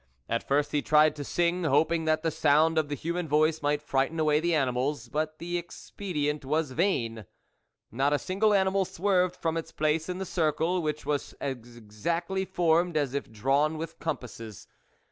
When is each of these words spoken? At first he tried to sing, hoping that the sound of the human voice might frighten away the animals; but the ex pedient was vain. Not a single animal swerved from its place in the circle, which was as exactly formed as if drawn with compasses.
At 0.27 0.41
first 0.41 0.71
he 0.71 0.81
tried 0.81 1.15
to 1.15 1.23
sing, 1.23 1.65
hoping 1.65 2.05
that 2.05 2.23
the 2.23 2.31
sound 2.31 2.79
of 2.79 2.89
the 2.89 2.95
human 2.95 3.27
voice 3.27 3.61
might 3.61 3.83
frighten 3.83 4.19
away 4.19 4.39
the 4.39 4.55
animals; 4.55 5.07
but 5.07 5.37
the 5.37 5.59
ex 5.59 5.91
pedient 5.95 6.43
was 6.43 6.71
vain. 6.71 7.27
Not 7.91 8.11
a 8.11 8.17
single 8.17 8.51
animal 8.51 8.83
swerved 8.83 9.35
from 9.35 9.57
its 9.57 9.71
place 9.71 10.09
in 10.09 10.17
the 10.17 10.25
circle, 10.25 10.81
which 10.81 11.05
was 11.05 11.33
as 11.33 11.75
exactly 11.77 12.45
formed 12.45 12.97
as 12.97 13.13
if 13.13 13.31
drawn 13.31 13.77
with 13.77 13.99
compasses. 13.99 14.65